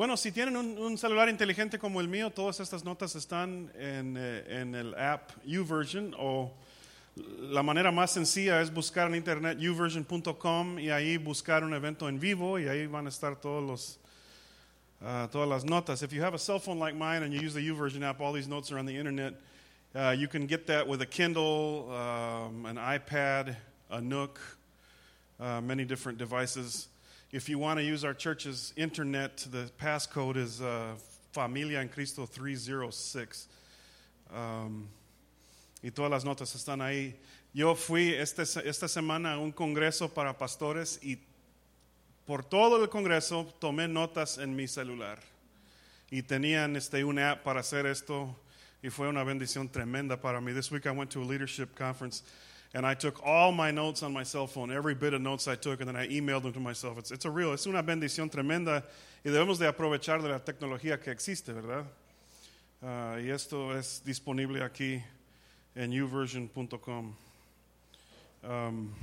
[0.00, 4.16] Bueno, si tienen un, un celular inteligente como el mío, todas estas notas están en,
[4.18, 6.54] eh, en el app YouVersion o
[7.38, 12.18] la manera más sencilla es buscar en internet uversion.com y ahí buscar un evento en
[12.18, 13.98] vivo y ahí van a estar todos los,
[15.02, 16.02] uh, todas las notas.
[16.02, 18.32] If you have a cell phone like mine and you use the YouVersion app, all
[18.32, 19.34] these notes are on the internet.
[19.94, 23.54] Uh, you can get that with a Kindle, um, an iPad,
[23.90, 24.40] a Nook,
[25.38, 26.88] uh, many different devices.
[27.32, 30.96] If you want to use our church's internet, the passcode is uh,
[31.30, 33.46] Familia en Cristo 306.
[34.34, 34.88] Um,
[35.80, 37.14] y todas las notas están ahí.
[37.54, 41.18] Yo fui este, esta semana a un congreso para pastores y
[42.26, 45.20] por todo el congreso tomé notas en mi celular.
[46.10, 48.36] Y tenían este, una app para hacer esto
[48.82, 50.52] y fue una bendición tremenda para mí.
[50.52, 52.24] This week I went to a leadership conference
[52.72, 55.56] and I took all my notes on my cell phone, every bit of notes I
[55.56, 56.98] took, and then I emailed them to myself.
[56.98, 58.84] It's, it's a real, es una bendición tremenda
[59.24, 61.84] y debemos de aprovechar de la tecnología que existe, ¿verdad?
[62.82, 65.02] Uh, y esto es disponible aquí
[65.74, 67.14] en YouVersion.com.
[68.42, 68.94] Um,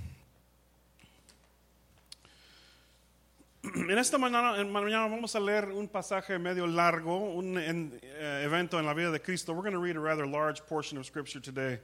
[3.89, 8.45] en esta mañana, en mañana, vamos a leer un pasaje medio largo, un en, uh,
[8.45, 9.52] evento en la vida de Cristo.
[9.53, 11.79] We're going to read a rather large portion of Scripture today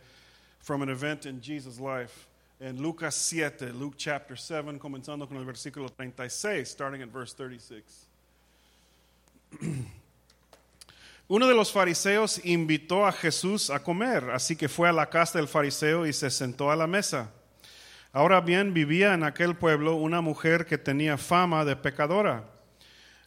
[0.64, 2.28] from an event in Jesus' life.
[2.60, 8.06] En Lucas 7, Luke chapter 7, comenzando con el versículo 36, starting at verse 36.
[11.28, 15.38] Uno de los fariseos invitó a Jesús a comer, así que fue a la casa
[15.38, 17.32] del fariseo y se sentó a la mesa.
[18.14, 22.53] Ahora bien, vivía en aquel pueblo una mujer que tenía fama de pecadora.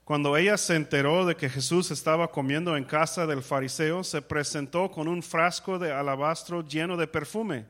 [0.06, 4.88] Cuando ella se enteró de que Jesús estaba comiendo en casa del fariseo, se presentó
[4.88, 7.66] con un frasco de alabastro lleno de perfume.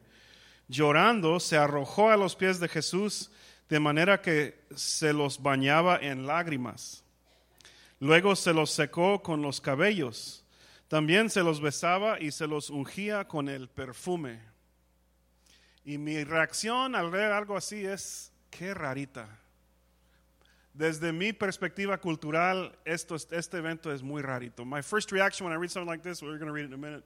[0.69, 3.31] Llorando, se arrojó a los pies de Jesús
[3.71, 7.03] de manera que se los bañaba en lágrimas.
[8.01, 10.45] Luego se los secó con los cabellos.
[10.89, 14.41] También se los besaba y se los ungía con el perfume.
[15.87, 19.27] Y mi reacción al ver algo así es, qué rarita.
[20.77, 24.65] Desde mi perspectiva cultural, esto, este evento es muy rarito.
[24.67, 26.75] My first reaction when I read something like this, we're going to read it in
[26.75, 27.03] a minute,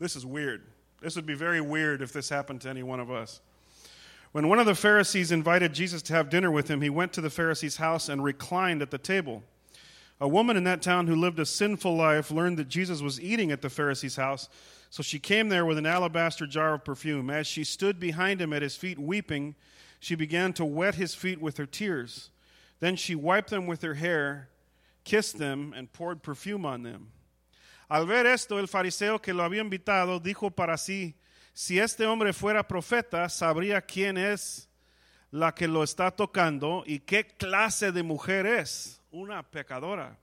[0.00, 0.62] this is weird.
[1.00, 3.40] This would be very weird if this happened to any one of us.
[4.32, 7.20] When one of the Pharisees invited Jesus to have dinner with him, he went to
[7.20, 9.44] the Pharisee's house and reclined at the table.
[10.20, 13.52] A woman in that town who lived a sinful life learned that Jesus was eating
[13.52, 14.48] at the Pharisee's house,
[14.90, 17.30] so she came there with an alabaster jar of perfume.
[17.30, 19.54] As she stood behind him at his feet weeping,
[20.00, 22.30] she began to wet his feet with her tears.
[22.84, 24.50] Then she wiped them with her hair,
[25.04, 27.12] kissed them, and poured perfume on them.
[27.88, 31.14] Al ver esto, el fariseo que lo había invitado dijo para sí,
[31.54, 34.68] si este hombre fuera profeta, sabría quién es
[35.30, 40.18] la que lo está tocando y qué clase de mujer es, una pecadora.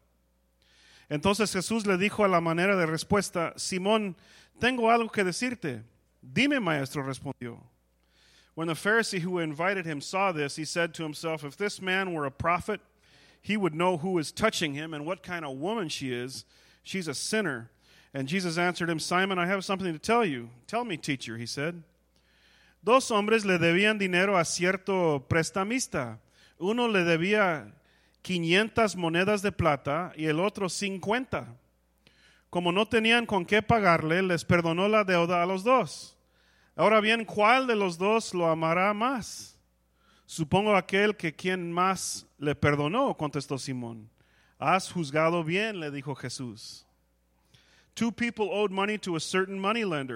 [1.09, 4.15] Entonces Jesús le dijo a la manera de respuesta, Simón,
[4.59, 5.81] tengo algo que decirte.
[6.21, 7.70] Dime, maestro, respondió.
[8.53, 12.13] When the Pharisee who invited him saw this, he said to himself, If this man
[12.13, 12.81] were a prophet,
[13.41, 16.45] he would know who is touching him and what kind of woman she is.
[16.83, 17.69] She's a sinner.
[18.13, 20.49] And Jesus answered him, Simon, I have something to tell you.
[20.67, 21.81] Tell me, teacher, he said.
[22.83, 26.17] Dos hombres le debían dinero a cierto prestamista.
[26.59, 27.71] Uno le debía
[28.23, 31.47] 500 monedas de plata y el otro 50.
[32.49, 36.17] Como no tenían con qué pagarle, les perdonó la deuda a los dos.
[36.75, 39.57] Ahora bien, ¿cuál de los dos lo amará más?
[40.25, 44.09] Supongo aquel que quien más le perdonó, contestó Simón.
[44.59, 46.85] Has juzgado bien, le dijo Jesús.
[47.95, 50.15] Two people owed money to a certain moneylender.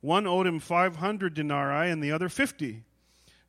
[0.00, 2.82] One owed him 500 denarii and the other 50.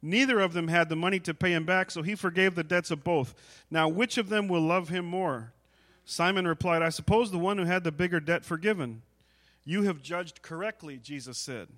[0.04, 2.92] Neither of them had the money to pay him back, so he forgave the debts
[2.92, 3.34] of both.
[3.72, 5.54] Now, which of them will love him more?
[6.06, 9.02] Simon replied, I suppose the one who had the bigger debt forgiven.
[9.66, 11.70] You have judged correctly, Jesus said.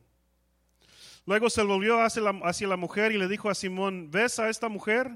[1.25, 5.12] Luego se volvió hacia la, mujer y le dijo a Simón, ¿ves a esta mujer?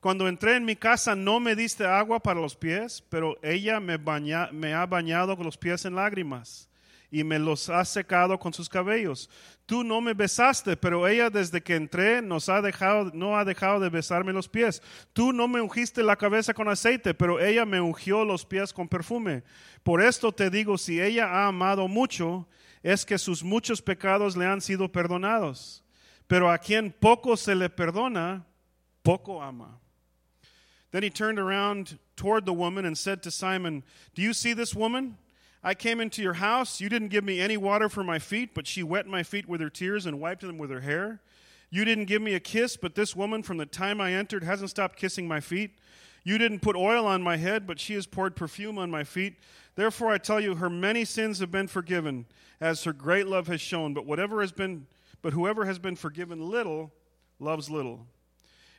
[0.00, 3.98] Cuando entré en mi casa no me diste agua para los pies, pero ella me,
[3.98, 6.70] me ha bañado con los pies en lágrimas
[7.12, 9.28] y me los ha secado con sus cabellos.
[9.66, 13.78] Tú no me besaste, pero ella desde que entré nos ha dejado, no ha dejado
[13.78, 14.82] de besarme los pies.
[15.12, 18.88] Tú no me ungiste la cabeza con aceite, pero ella me ungió los pies con
[18.88, 19.42] perfume.
[19.82, 22.48] Por esto te digo, si ella ha amado mucho,
[22.82, 25.82] es que sus muchos pecados le han sido perdonados.
[26.28, 28.44] Pero a quien poco se le perdona,
[29.02, 29.78] poco ama.
[30.90, 33.82] Then he turned around toward the woman and said to Simon,
[34.14, 35.16] Do you see this woman?
[35.64, 36.80] I came into your house.
[36.80, 39.60] You didn't give me any water for my feet, but she wet my feet with
[39.60, 41.20] her tears and wiped them with her hair.
[41.70, 44.70] You didn't give me a kiss, but this woman from the time I entered hasn't
[44.70, 45.70] stopped kissing my feet.
[46.24, 49.36] You didn't put oil on my head, but she has poured perfume on my feet.
[49.74, 52.26] Therefore I tell you, her many sins have been forgiven,
[52.60, 53.94] as her great love has shown.
[53.94, 54.86] But whatever has been,
[55.22, 56.92] but whoever has been forgiven little,
[57.38, 58.06] loves little.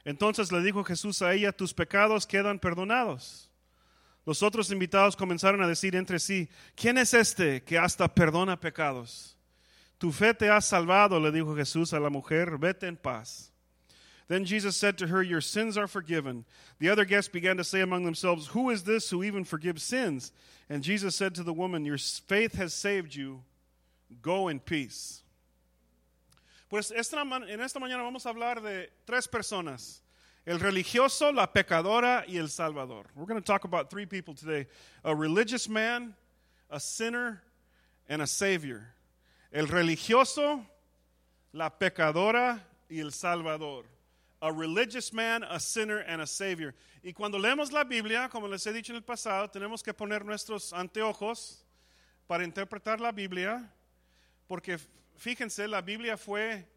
[0.06, 3.48] Entonces le dijo Jesús a ella, tus pecados quedan perdonados.
[4.26, 9.38] Los otros invitados comenzaron a decir entre sí, ¿quién es este que hasta perdona pecados?
[9.98, 13.53] Tu fe te ha salvado, le dijo Jesús a la mujer, vete en paz.
[14.28, 16.46] Then Jesus said to her, Your sins are forgiven.
[16.80, 20.32] The other guests began to say among themselves, Who is this who even forgives sins?
[20.70, 23.42] And Jesus said to the woman, Your faith has saved you.
[24.22, 25.24] Go in peace.
[26.70, 30.00] Pues esta, en esta mañana vamos a hablar de tres personas.
[30.46, 33.06] El religioso, la pecadora y el salvador.
[33.16, 34.68] We're going to talk about three people today.
[35.04, 36.16] A religious man,
[36.70, 37.42] a sinner,
[38.10, 38.94] and a savior.
[39.54, 40.66] El religioso,
[41.54, 42.60] la pecadora
[42.90, 43.84] y el salvador.
[44.44, 46.74] A religious man, a sinner, and a savior.
[47.02, 50.26] Y cuando leemos la Biblia, como les he dicho en el pasado, tenemos que poner
[50.26, 51.64] nuestros anteojos
[52.28, 53.72] para interpretar la Biblia,
[54.48, 54.78] porque
[55.16, 56.68] fíjense, la Biblia fue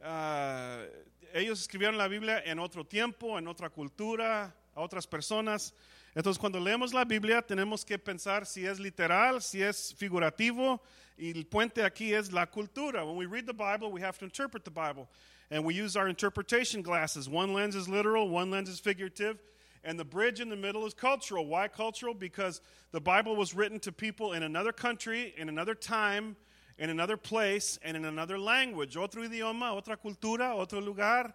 [0.00, 0.84] uh,
[1.32, 5.74] ellos escribieron la Biblia en otro tiempo, en otra cultura, a otras personas.
[6.14, 10.82] Entonces, cuando leemos la Biblia, tenemos que pensar si es literal, si es figurativo,
[11.18, 13.04] el puente aquí es la cultura.
[13.06, 15.08] When we read the Bible, we have to interpret the Bible.
[15.50, 17.28] And we use our interpretation glasses.
[17.28, 19.38] One lens is literal, one lens is figurative,
[19.82, 21.46] and the bridge in the middle is cultural.
[21.46, 22.14] Why cultural?
[22.14, 22.60] Because
[22.92, 26.36] the Bible was written to people in another country, in another time,
[26.78, 31.34] in another place and in another language, otro idioma, otra cultura, otro lugar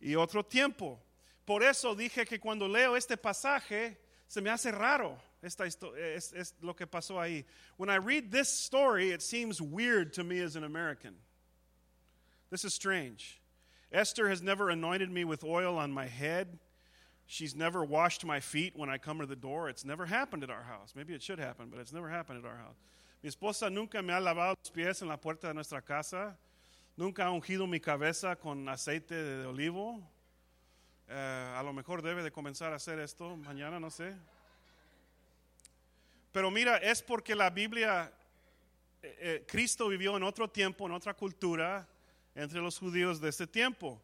[0.00, 0.98] y otro tiempo.
[1.44, 3.96] Por eso dije que cuando leo este pasaje
[4.26, 7.44] se me hace raro esta es, es lo que pasó ahí.
[7.76, 11.14] When I read this story, it seems weird to me as an American.
[12.50, 13.40] This is strange.
[13.92, 16.58] Esther has never anointed me with oil on my head.
[17.26, 19.68] She's never washed my feet when I come to the door.
[19.68, 20.94] It's never happened at our house.
[20.96, 22.76] Maybe it should happen, but it's never happened at our house.
[23.22, 26.36] Mi esposa nunca me ha lavado los pies en la puerta de nuestra casa.
[26.96, 30.02] Nunca ha ungido mi cabeza con aceite de olivo.
[31.08, 34.14] Eh, a lo mejor debe de comenzar a hacer esto mañana, no sé.
[36.32, 38.12] Pero mira, es porque la Biblia,
[39.02, 41.88] eh, eh, Cristo vivió en otro tiempo, en otra cultura,
[42.34, 44.00] entre los judíos de este tiempo.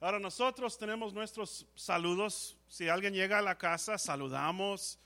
[0.00, 2.56] Ahora nosotros tenemos nuestros saludos.
[2.68, 4.98] Si alguien llega a la casa, saludamos,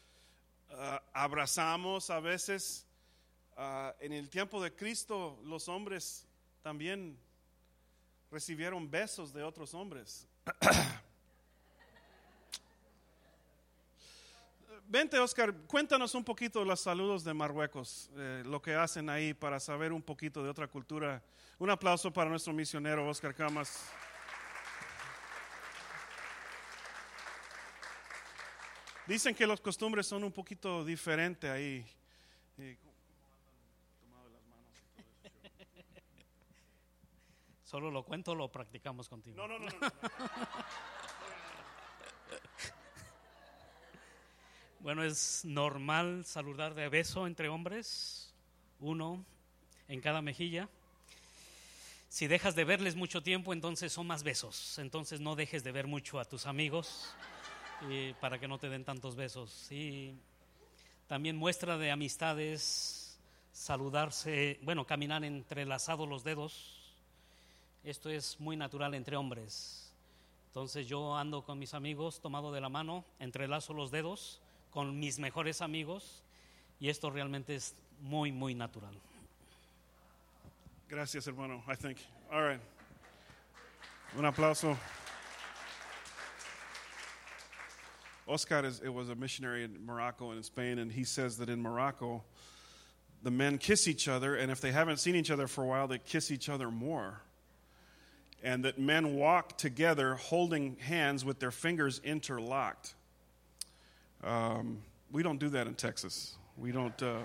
[1.12, 2.87] abrazamos a veces.
[3.56, 6.26] Uh, en el tiempo de Cristo los hombres
[6.62, 7.19] también
[8.31, 10.26] recibieron besos de otros hombres.
[14.93, 19.59] Vente, Oscar, cuéntanos un poquito los saludos de Marruecos, eh, lo que hacen ahí para
[19.59, 21.23] saber un poquito de otra cultura.
[21.59, 23.91] Un aplauso para nuestro misionero, Oscar Camas.
[29.06, 31.87] Dicen que las costumbres son un poquito diferentes ahí.
[37.65, 39.39] Solo lo cuento, lo practicamos contigo.
[39.39, 39.71] No, no, no.
[44.82, 48.34] bueno, es normal saludar de beso entre hombres,
[48.81, 49.25] uno
[49.88, 50.69] en cada mejilla.
[52.08, 54.79] Si dejas de verles mucho tiempo, entonces son más besos.
[54.79, 57.14] Entonces no dejes de ver mucho a tus amigos
[58.20, 59.70] para que no te den tantos besos.
[59.73, 60.14] Y
[61.06, 63.19] también muestra de amistades,
[63.53, 66.82] saludarse, bueno, caminar entrelazados los dedos
[67.84, 69.93] esto es muy natural entre hombres.
[70.46, 74.42] Entonces yo ando con mis amigos tomado de la mano, entrelazo los dedos
[74.72, 76.22] con mis mejores amigos
[76.81, 78.94] y esto realmente es muy, muy natural.
[80.88, 81.62] Gracias, hermano.
[81.69, 81.98] I think.
[82.31, 82.60] All right.
[84.17, 84.76] Un aplauso.
[88.26, 91.48] Oscar is, it was a missionary in Morocco and in Spain, and he says that
[91.48, 92.22] in Morocco,
[93.22, 95.88] the men kiss each other, and if they haven't seen each other for a while,
[95.88, 97.22] they kiss each other more.
[98.43, 102.94] and that men walk together holding hands with their fingers interlocked.
[104.22, 104.79] Um,
[105.10, 106.36] we don't do that in Texas.
[106.56, 107.02] We don't.
[107.02, 107.19] Uh,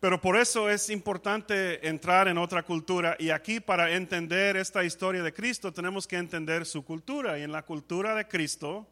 [0.00, 5.24] Pero por eso es importante entrar en otra cultura y aquí para entender esta historia
[5.24, 8.86] de Cristo tenemos que entender su cultura y en la cultura de Cristo,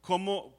[0.00, 0.56] cómo,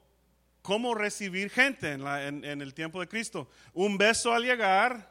[0.62, 3.48] cómo recibir gente en, la, en, en el tiempo de Cristo.
[3.74, 5.10] Un beso al llegar,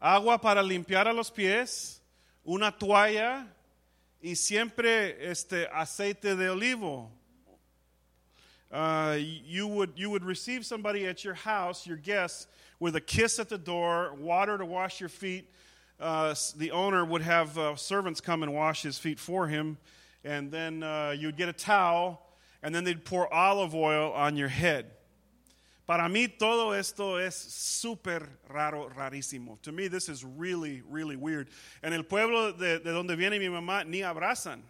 [0.00, 2.02] agua para limpiar a los pies,
[2.42, 3.46] una toalla
[4.22, 7.10] y siempre este aceite de olivo.
[8.70, 12.46] Uh, you would you would receive somebody at your house, your guests,
[12.80, 15.50] with a kiss at the door, water to wash your feet.
[16.00, 19.76] Uh, the owner would have uh, servants come and wash his feet for him,
[20.24, 22.22] and then uh, you'd get a towel,
[22.62, 24.86] and then they'd pour olive oil on your head.
[25.86, 29.58] Para mí todo esto es súper raro, rarísimo.
[29.62, 31.48] To me this is really, really weird.
[31.82, 34.62] En el pueblo de, de donde viene mi mamá ni abrazan.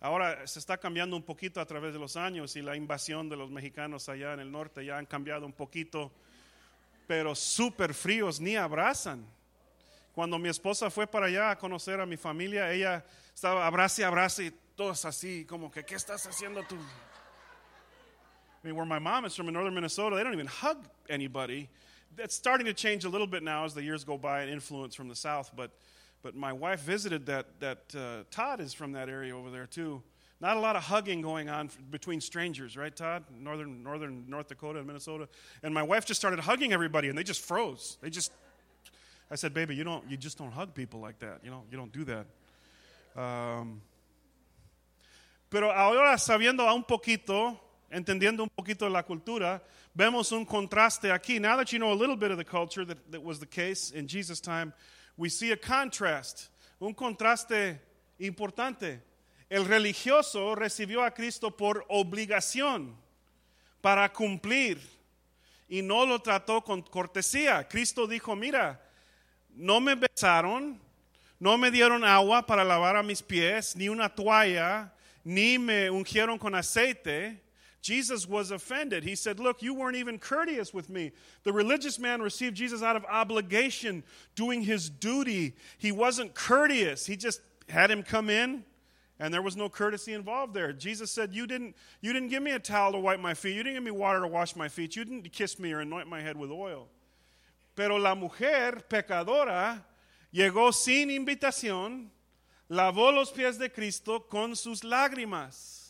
[0.00, 3.36] Ahora se está cambiando un poquito a través de los años y la invasión de
[3.36, 6.12] los mexicanos allá en el norte ya han cambiado un poquito,
[7.06, 9.24] pero súper fríos, ni abrazan.
[10.12, 14.46] Cuando mi esposa fue para allá a conocer a mi familia, ella estaba abrace, abrace
[14.46, 16.76] y todos así, como que, ¿qué estás haciendo tú?
[18.62, 21.68] I mean, where my mom is from in northern Minnesota, they don't even hug anybody.
[22.16, 24.94] That's starting to change a little bit now as the years go by and influence
[24.94, 25.70] from the south, but
[26.22, 30.02] but my wife visited that, that uh, Todd is from that area over there too.
[30.40, 33.24] Not a lot of hugging going on between strangers, right, Todd?
[33.36, 35.28] Northern, northern North Dakota and Minnesota.
[35.62, 37.96] And my wife just started hugging everybody, and they just froze.
[38.00, 38.32] They just,
[39.30, 41.40] I said, baby, you don't, you just don't hug people like that.
[41.44, 42.26] You know, you don't do that.
[43.20, 43.82] Um,
[45.50, 47.56] pero ahora sabiendo un poquito,
[47.92, 49.62] entendiendo un poquito la cultura,
[49.94, 51.38] vemos un contraste aquí.
[51.38, 53.90] Now that you know a little bit of the culture that, that was the case
[53.90, 54.72] in Jesus' time,
[55.16, 56.48] we see a contrast,
[56.80, 57.78] un contraste
[58.18, 59.00] importante.
[59.50, 62.94] El religioso recibió a Cristo por obligación,
[63.82, 64.78] para cumplir,
[65.68, 67.68] y no lo trató con cortesía.
[67.68, 68.80] Cristo dijo, mira,
[69.54, 70.80] no me besaron,
[71.38, 74.94] no me dieron agua para lavar a mis pies, ni una toalla,
[75.24, 77.42] ni me ungieron con aceite.
[77.82, 79.02] Jesus was offended.
[79.02, 81.10] He said, Look, you weren't even courteous with me.
[81.42, 84.04] The religious man received Jesus out of obligation,
[84.36, 85.56] doing his duty.
[85.78, 87.04] He wasn't courteous.
[87.06, 88.64] He just had him come in,
[89.18, 90.72] and there was no courtesy involved there.
[90.72, 93.56] Jesus said, You didn't, you didn't give me a towel to wipe my feet.
[93.56, 94.94] You didn't give me water to wash my feet.
[94.94, 96.86] You didn't kiss me or anoint my head with oil.
[97.74, 99.80] Pero la mujer pecadora
[100.32, 102.10] llegó sin invitación,
[102.70, 105.81] lavó los pies de Cristo con sus lágrimas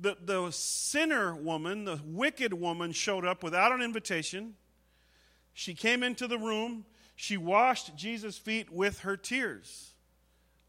[0.00, 4.54] the, the sinner woman, the wicked woman, showed up without an invitation.
[5.52, 6.84] She came into the room.
[7.16, 9.94] She washed Jesus' feet with her tears.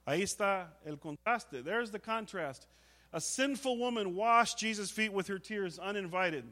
[0.08, 1.64] Ahí está el contraste.
[1.64, 2.66] There's the contrast.
[3.14, 6.46] A sinful woman washed Jesus' feet with her tears uninvited.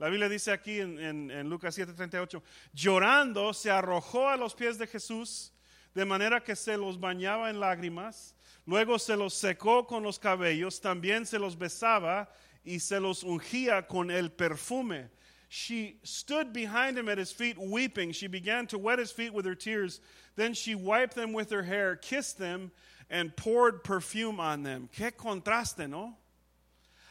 [0.00, 2.40] La Biblia dice aquí en, en, en Lucas 7:38,
[2.74, 5.50] llorando se arrojó a los pies de Jesús,
[5.94, 8.34] de manera que se los bañaba en lágrimas
[8.70, 12.28] Luego se los secó con los cabellos, también se los besaba
[12.64, 15.08] y se los ungía con el perfume.
[15.48, 18.12] She stood behind him at his feet weeping.
[18.12, 20.00] She began to wet his feet with her tears.
[20.36, 22.70] Then she wiped them with her hair, kissed them,
[23.10, 24.88] and poured perfume on them.
[24.96, 26.16] Qué contraste, ¿no?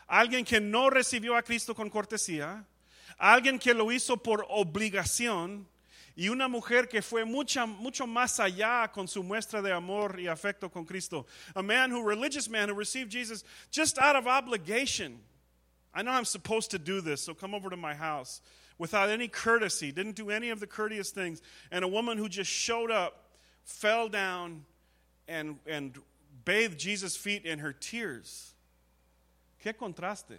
[0.10, 2.64] Alguien que no recibió a Cristo con cortesía,
[3.20, 5.66] alguien que lo hizo por obligación,
[6.20, 10.28] y una mujer que fue mucha, mucho más allá con su muestra de amor y
[10.28, 11.26] afecto con Cristo.
[11.56, 15.22] A man who, religious man who received Jesus just out of obligation.
[15.94, 18.42] I know I'm supposed to do this, so come over to my house.
[18.78, 21.42] Without any courtesy, didn't do any of the courteous things.
[21.72, 23.30] And a woman who just showed up,
[23.64, 24.66] fell down,
[25.26, 25.98] and, and
[26.44, 28.54] bathed Jesus' feet in her tears.
[29.64, 30.38] Qué contraste.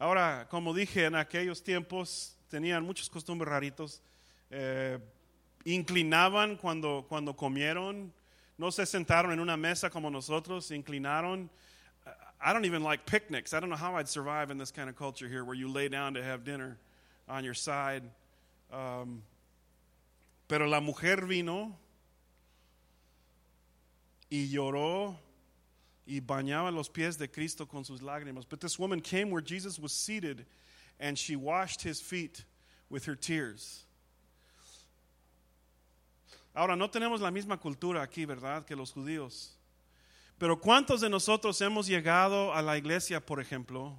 [0.00, 4.00] Ahora, como dije, en aquellos tiempos tenían muchos costumbres raritos.
[4.50, 4.98] Eh,
[5.64, 8.12] inclinaban cuando, cuando comieron,
[8.58, 11.48] no se sentaron en una mesa como nosotros, inclinaron.
[12.42, 13.52] I don't even like picnics.
[13.52, 15.88] I don't know how I'd survive in this kind of culture here where you lay
[15.88, 16.78] down to have dinner
[17.28, 18.02] on your side.
[18.72, 19.22] Um,
[20.48, 21.76] pero la mujer vino
[24.30, 25.16] y lloró
[26.06, 28.44] y bañaba los pies de Cristo con sus lágrimas.
[28.48, 30.46] But this woman came where Jesus was seated
[30.98, 32.44] and she washed his feet
[32.88, 33.84] with her tears.
[36.52, 39.56] Ahora, no tenemos la misma cultura aquí, ¿verdad?, que los judíos.
[40.38, 43.94] Pero ¿cuántos de nosotros hemos llegado a la iglesia, por ejemplo,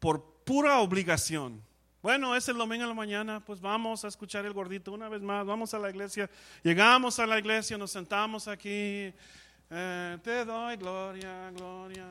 [0.00, 1.62] por pura obligación?
[2.02, 5.22] Bueno, es el domingo en la mañana, pues vamos a escuchar el gordito una vez
[5.22, 6.28] más, vamos a la iglesia.
[6.62, 9.12] Llegamos a la iglesia, nos sentamos aquí,
[9.70, 12.06] eh, te doy gloria, gloria,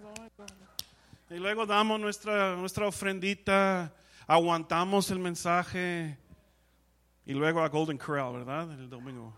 [0.00, 0.54] gloria.
[1.30, 3.92] Y luego damos nuestra, nuestra ofrendita,
[4.26, 6.18] aguantamos el mensaje
[7.26, 8.70] y luego a Golden Corral, ¿verdad?
[8.72, 9.32] El domingo.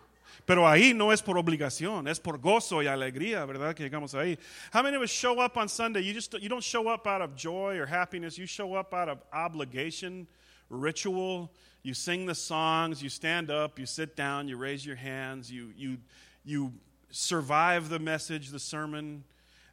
[0.45, 3.75] Pero ahí no es por obligación, es por gozo y alegría, ¿verdad?
[3.75, 4.39] Que llegamos ahí.
[4.73, 6.03] How many of us show up on Sunday?
[6.03, 8.37] You just you don't show up out of joy or happiness.
[8.37, 10.27] You show up out of obligation,
[10.69, 11.51] ritual.
[11.83, 13.03] You sing the songs.
[13.03, 13.79] You stand up.
[13.79, 14.49] You sit down.
[14.49, 15.51] You raise your hands.
[15.51, 15.99] You you
[16.45, 16.73] you
[17.11, 19.25] survive the message, the sermon,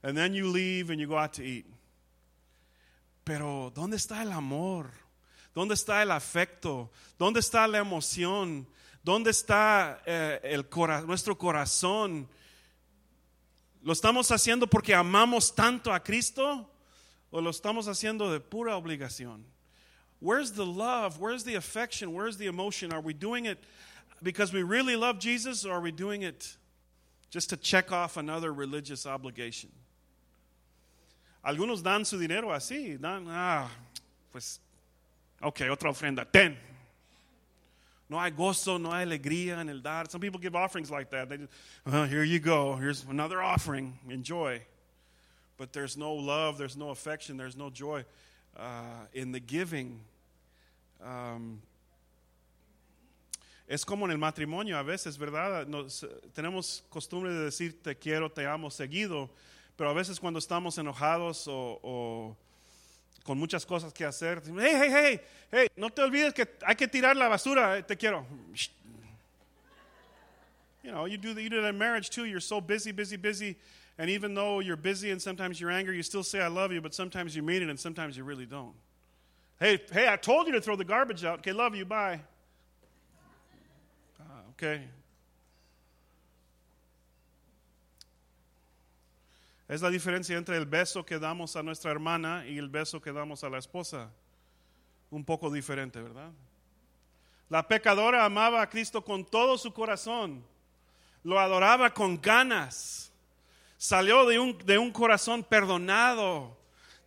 [0.01, 1.65] and then you leave and you go out to eat.
[3.25, 4.91] Pero ¿dónde está el amor?
[5.53, 6.91] ¿Dónde está el afecto?
[7.17, 8.67] ¿Dónde está la emoción
[9.03, 12.25] ¿Dónde está eh, el cora nuestro corazón?
[13.81, 16.69] ¿Lo estamos haciendo porque amamos tanto a Cristo
[17.29, 19.43] o lo estamos haciendo de pura obligación?
[20.21, 21.19] Where's the love?
[21.19, 22.13] Where's the affection?
[22.13, 22.93] Where's the emotion?
[22.93, 23.61] Are we doing it
[24.21, 26.55] because we really love Jesus or are we doing it
[27.29, 29.69] just to check off another religious obligation?
[31.43, 33.69] Algunos dan su dinero así, dan, ah,
[34.31, 34.61] pues,
[35.43, 36.57] ok, otra ofrenda, ten.
[38.09, 40.09] No hay gozo, no hay alegría en el dar.
[40.09, 41.29] Some people give offerings like that.
[41.29, 41.51] They just,
[41.85, 44.61] oh, here you go, here's another offering, enjoy.
[45.57, 48.05] But there's no love, there's no affection, there's no joy
[48.57, 49.99] uh, in the giving.
[51.03, 51.61] Um,
[53.67, 55.67] es como en el matrimonio a veces, ¿verdad?
[55.67, 56.03] Nos,
[56.35, 59.29] tenemos costumbre de decir te quiero, te amo seguido,
[59.77, 62.37] pero a veces cuando estamos enojados o, o
[63.23, 65.19] con muchas cosas que hacer, hey, hey, hey,
[65.51, 68.25] hey, no te olvides que hay que tirar la basura, te quiero.
[70.83, 72.25] You know, you do, the, you do that in marriage too.
[72.25, 73.55] You're so busy, busy, busy.
[73.97, 76.81] And even though you're busy and sometimes you're angry, you still say, I love you,
[76.81, 78.73] but sometimes you mean it and sometimes you really don't.
[79.59, 81.39] Hey, hey, I told you to throw the garbage out.
[81.39, 82.19] Okay, love you, bye.
[84.19, 84.81] Ah, okay.
[89.73, 93.11] Es la diferencia entre el beso que damos a nuestra hermana y el beso que
[93.11, 94.11] damos a la esposa.
[95.09, 96.29] Un poco diferente, ¿verdad?
[97.49, 100.45] La pecadora amaba a Cristo con todo su corazón.
[101.23, 103.11] Lo adoraba con ganas.
[103.75, 106.55] Salió de un, de un corazón perdonado.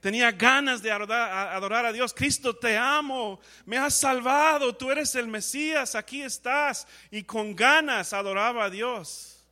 [0.00, 2.12] Tenía ganas de adorar, a Dios.
[2.12, 3.38] Cristo, te amo.
[3.64, 4.74] Me has salvado.
[4.74, 5.94] Tú eres el Mesías.
[5.94, 6.88] Aquí estás.
[7.12, 9.46] Y con ganas adoraba a Dios.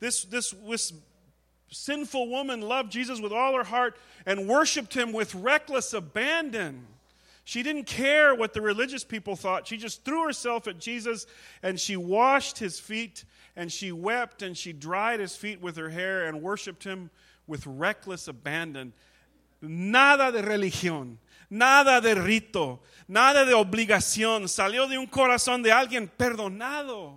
[0.00, 0.92] This, this, this
[1.70, 6.86] sinful woman loved Jesus with all her heart and worshiped him with reckless abandon.
[7.44, 9.68] She didn't care what the religious people thought.
[9.68, 11.26] She just threw herself at Jesus
[11.62, 15.88] and she washed his feet and she wept and she dried his feet with her
[15.88, 17.10] hair and worshiped him
[17.46, 18.92] with reckless abandon.
[19.62, 21.18] Nada de religión,
[21.48, 24.48] nada de rito, nada de obligación.
[24.48, 27.14] Salió de un corazón de alguien perdonado,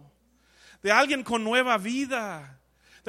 [0.84, 2.59] de alguien con nueva vida.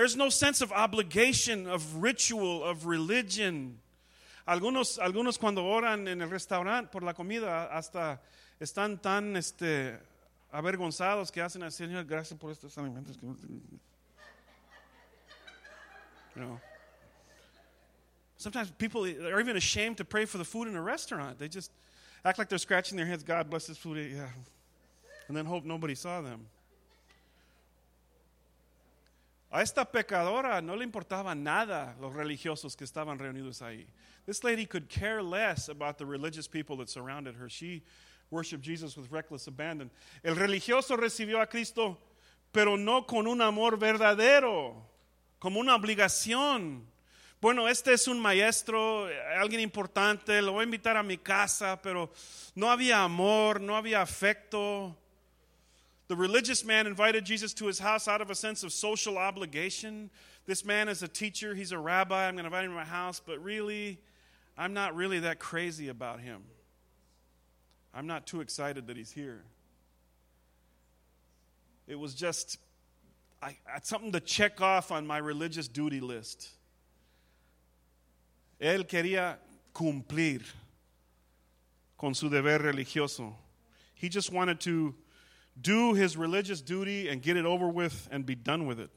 [0.01, 3.79] There's no sense of obligation, of ritual, of religion.
[4.49, 8.19] Algunos, algunos cuando oran en el restaurante por la comida hasta
[8.59, 9.99] están tan este,
[10.55, 13.19] avergonzados que hacen así, Señor, gracias por estos alimentos.
[16.35, 16.59] You know.
[18.39, 21.39] Sometimes people are even ashamed to pray for the food in a restaurant.
[21.39, 21.71] They just
[22.25, 24.31] act like they're scratching their heads, God bless this food, yeah.
[25.29, 26.47] And then hope nobody saw them.
[29.53, 33.87] A esta pecadora no le importaba nada los religiosos que estaban reunidos ahí.
[34.25, 37.49] This lady could care less about the religious people that surrounded her.
[37.49, 37.83] She
[38.31, 39.91] worshiped Jesus with reckless abandon.
[40.23, 41.99] El religioso recibió a Cristo,
[42.53, 44.75] pero no con un amor verdadero,
[45.41, 46.87] como una obligación.
[47.41, 52.13] Bueno, este es un maestro, alguien importante, lo voy a invitar a mi casa, pero
[52.55, 54.97] no había amor, no había afecto.
[56.11, 60.11] The religious man invited Jesus to his house out of a sense of social obligation.
[60.45, 62.85] This man is a teacher, he's a rabbi, I'm going to invite him to my
[62.85, 64.01] house, but really,
[64.59, 66.43] I'm not really that crazy about him.
[67.95, 69.45] I'm not too excited that he's here.
[71.87, 72.59] It was just
[73.41, 76.49] I, something to check off on my religious duty list.
[78.61, 79.37] Él quería
[79.73, 80.43] cumplir
[81.97, 83.33] con su deber religioso.
[83.95, 84.97] He just wanted to
[85.61, 88.91] do his religious duty and get it over with and be done with it.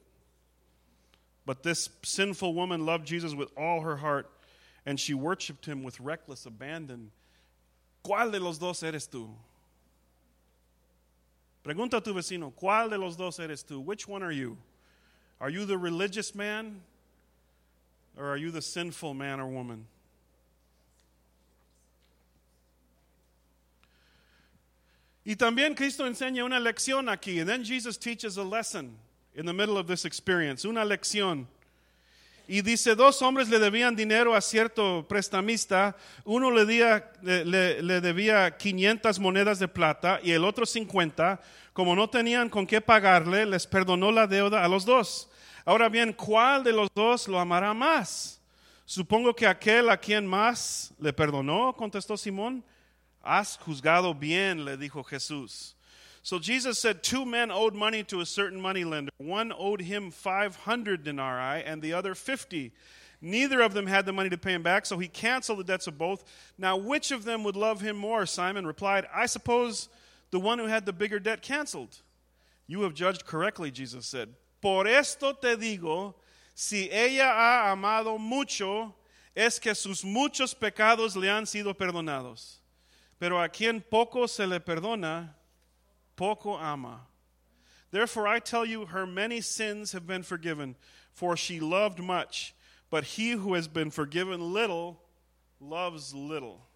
[1.46, 4.30] But this sinful woman loved Jesus with all her heart
[4.86, 7.10] and she worshiped him with reckless abandon.
[8.04, 9.28] ¿Cuál de los dos eres tú?
[11.64, 13.82] Pregunta a tu vecino, ¿cuál de los dos eres tú?
[13.82, 14.58] Which one are you?
[15.40, 16.82] Are you the religious man
[18.18, 19.86] or are you the sinful man or woman?
[25.24, 27.40] Y también Cristo enseña una lección aquí.
[27.40, 28.96] And then Jesus teaches a lesson
[29.34, 30.66] in the middle of this experience.
[30.66, 31.46] Una lección.
[32.46, 35.96] Y dice, dos hombres le debían dinero a cierto prestamista.
[36.26, 41.40] Uno le, día, le, debía 500 monedas de plata y el otro 50.
[41.72, 45.30] Como no tenían con qué pagarle, les perdonó la deuda a los dos.
[45.64, 48.42] Ahora bien, ¿cuál de los dos lo amará más?
[48.84, 52.62] Supongo que aquel a quien más le perdonó, contestó Simón.
[53.24, 55.74] Has juzgado bien, le dijo Jesús.
[56.22, 59.10] So Jesus said two men owed money to a certain moneylender.
[59.18, 62.72] One owed him 500 denarii and the other 50.
[63.20, 65.86] Neither of them had the money to pay him back, so he canceled the debts
[65.86, 66.24] of both.
[66.58, 68.26] Now, which of them would love him more?
[68.26, 69.88] Simon replied, I suppose
[70.30, 72.02] the one who had the bigger debt canceled.
[72.66, 74.30] You have judged correctly, Jesus said.
[74.60, 76.14] Por esto te digo,
[76.54, 78.94] si ella ha amado mucho,
[79.36, 82.60] es que sus muchos pecados le han sido perdonados.
[83.24, 85.30] Pero a quien poco se le perdona,
[86.14, 87.06] poco ama.
[87.90, 90.76] Therefore I tell you, her many sins have been forgiven,
[91.10, 92.54] for she loved much.
[92.90, 95.00] But he who has been forgiven little
[95.58, 96.66] loves little.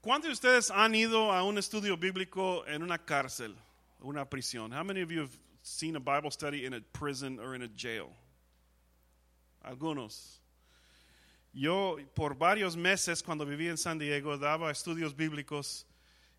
[0.00, 3.52] ¿Cuántos de ustedes han ido a un estudio bíblico en una cárcel,
[4.00, 4.72] una prisión?
[4.72, 7.68] How many of you have seen a Bible study in a prison or in a
[7.68, 8.12] jail?
[9.68, 10.38] Algunos.
[11.58, 15.86] Yo por varios meses cuando vivía en San Diego daba estudios bíblicos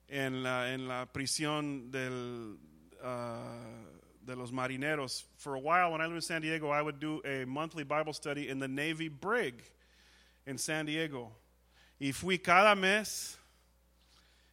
[0.07, 2.59] en la, en la prisión del,
[3.03, 5.25] uh, de los marineros.
[5.37, 8.13] For a while when I lived in San Diego, I would do a monthly Bible
[8.13, 9.63] study in the Navy brig
[10.45, 11.31] in San Diego.
[11.99, 13.39] Y fui cada mes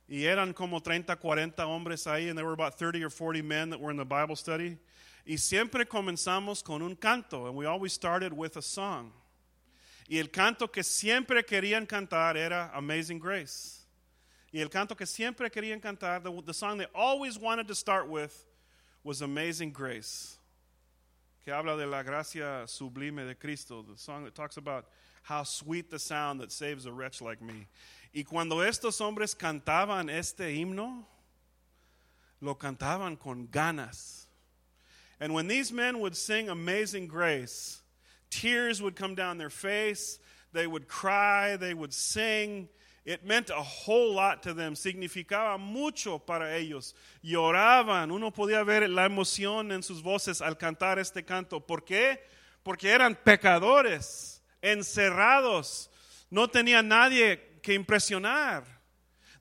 [0.09, 3.69] y eran como 30, 40 hombres ahí, and there were about 30 or 40 men
[3.69, 4.79] that were in the Bible study.
[5.27, 9.13] Y siempre comenzamos con un canto, and we always started with a song.
[10.09, 13.81] Y el canto que siempre querían cantar era Amazing Grace.
[14.53, 18.09] Y el canto que siempre querían cantar, the, the song they always wanted to start
[18.09, 18.47] with,
[19.03, 20.39] was Amazing Grace.
[21.45, 24.87] Que habla de la gracia sublime de Cristo, the song that talks about
[25.23, 27.67] how sweet the sound that saves a wretch like me.
[28.15, 31.05] Y cuando estos hombres cantaban este himno,
[32.41, 34.27] lo cantaban con ganas.
[35.19, 37.81] And when these men would sing Amazing Grace,
[38.41, 40.19] tears would come down their face,
[40.53, 42.69] they would cry, they would sing.
[43.05, 46.95] It meant a whole lot to them, significaba mucho para ellos.
[47.23, 51.61] Lloraban, uno podía ver la emoción en sus voces al cantar este canto.
[51.61, 52.19] ¿Por qué?
[52.63, 55.91] Porque eran pecadores, encerrados,
[56.31, 58.65] no tenían nadie que impresionar.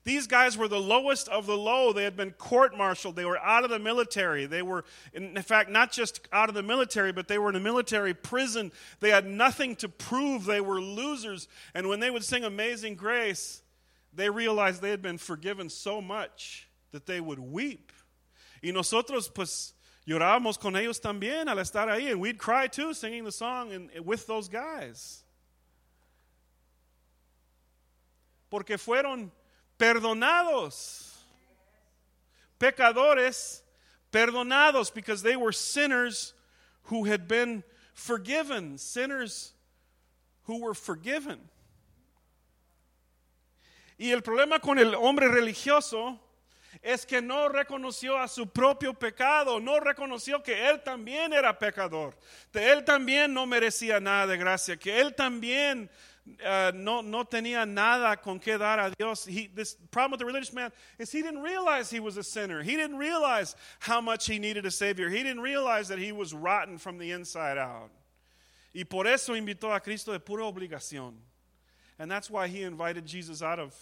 [0.04, 1.92] These guys were the lowest of the low.
[1.92, 3.16] They had been court martialed.
[3.16, 4.44] They were out of the military.
[4.44, 7.60] They were, in fact, not just out of the military, but they were in a
[7.60, 8.70] military prison.
[9.00, 10.44] They had nothing to prove.
[10.44, 11.48] They were losers.
[11.74, 13.62] And when they would sing Amazing Grace,
[14.12, 17.90] they realized they had been forgiven so much that they would weep.
[18.62, 19.72] Y nosotros, pues,
[20.06, 22.10] llorábamos con ellos también al estar ahí.
[22.10, 25.24] And we'd cry too, singing the song and, with those guys.
[28.54, 29.32] porque fueron
[29.78, 31.12] perdonados.
[32.58, 33.62] Pecadores
[34.12, 36.34] perdonados because they were sinners
[36.84, 38.78] who had been forgiven.
[38.78, 39.52] Sinners
[40.44, 41.38] who were forgiven.
[43.98, 46.18] Y el problema con el hombre religioso
[46.82, 52.16] es que no reconoció a su propio pecado, no reconoció que él también era pecador,
[52.52, 55.88] que él también no merecía nada de gracia, que él también
[56.44, 59.26] uh, no, no tenía nada con qué dar a Dios.
[59.26, 62.62] He, this problem with the religious man is he didn't realize he was a sinner.
[62.62, 65.10] He didn't realize how much he needed a Savior.
[65.10, 67.90] He didn't realize that he was rotten from the inside out.
[68.74, 71.12] Y por eso invitó a Cristo de pura obligación.
[71.98, 73.74] And that's why he invited Jesus out of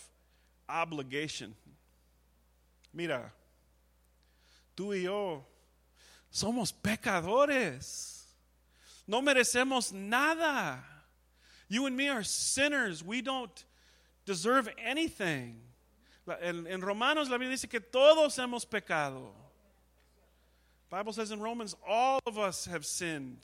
[0.68, 1.54] obligation.
[2.92, 3.32] Mira,
[4.76, 5.44] tú y yo
[6.30, 8.24] somos pecadores.
[9.06, 10.91] No merecemos nada.
[11.72, 13.02] You and me are sinners.
[13.02, 13.64] We don't
[14.26, 15.58] deserve anything.
[16.42, 19.30] En, en Romanos la Biblia dice que todos hemos pecado.
[20.90, 23.38] Bible says in Romans, all of us have sinned.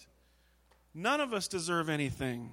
[0.93, 2.51] None of us deserve anything.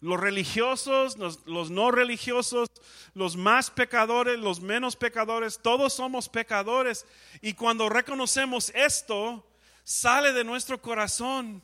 [0.00, 2.68] Los religiosos, los, los, no religiosos,
[3.14, 7.04] los más pecadores, los menos pecadores, todos somos pecadores.
[7.42, 9.44] Y cuando reconocemos esto,
[9.84, 11.60] sale de nuestro corazón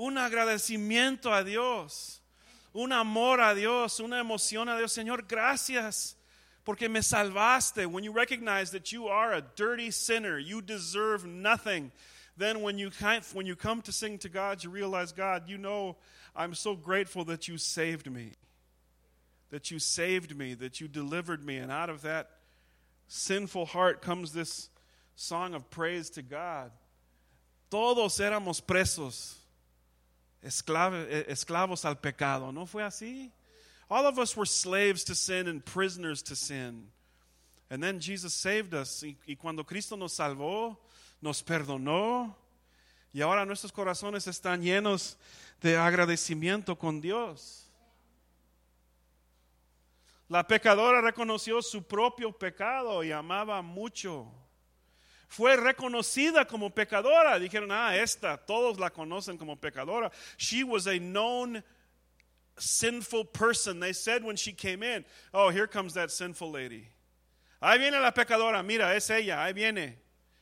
[0.00, 2.22] un agradecimiento a Dios,
[2.72, 4.92] un amor a Dios, una emoción a Dios.
[4.92, 6.16] Señor, gracias
[6.64, 7.86] porque me salvaste.
[7.86, 11.92] When you recognize that you are a dirty sinner, you deserve nothing.
[12.38, 12.90] Then when you,
[13.34, 15.96] when you come to sing to God, you realize, God, you know,
[16.34, 18.32] I'm so grateful that you saved me.
[19.50, 21.58] That you saved me, that you delivered me.
[21.58, 22.30] And out of that
[23.08, 24.70] sinful heart comes this
[25.14, 26.70] song of praise to God.
[27.70, 29.39] Todos éramos presos
[30.42, 32.52] esclavos al pecado.
[32.52, 33.32] ¿No fue así?
[33.88, 36.90] All of us were slaves to sin and prisoners to sin.
[37.70, 39.02] And then Jesus saved us.
[39.02, 40.78] Y, y cuando Cristo nos salvó,
[41.20, 42.36] nos perdonó.
[43.12, 45.16] Y ahora nuestros corazones están llenos
[45.60, 47.68] de agradecimiento con Dios.
[50.28, 54.32] La pecadora reconoció su propio pecado y amaba mucho
[55.30, 57.38] fue reconocida como pecadora.
[57.38, 60.10] Dijeron, ah, esta, todos la conocen como pecadora.
[60.36, 61.62] She was a known
[62.58, 63.78] sinful person.
[63.78, 66.88] They said when she came in, oh, here comes that sinful lady.
[67.62, 69.94] Ahí viene la pecadora, mira, es ella, ahí viene.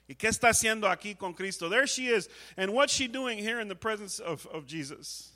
[0.09, 1.69] ¿Y qué está haciendo aquí con Cristo?
[1.69, 2.27] There she is.
[2.57, 5.33] And what's she doing here in the presence of, of Jesus?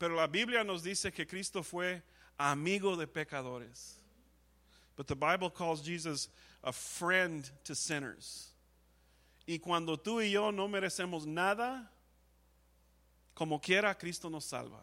[0.00, 2.02] Pero la Biblia nos dice que Cristo fue
[2.40, 3.92] amigo de pecadores.
[4.96, 6.28] But the Bible calls Jesus
[6.64, 8.47] a friend to sinners.
[9.48, 11.90] Y cuando tú y yo no merecemos nada,
[13.34, 14.82] como quiera, Cristo nos salva.